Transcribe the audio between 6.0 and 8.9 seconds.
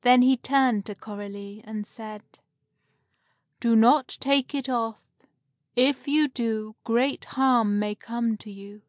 you do, great harm may come to you.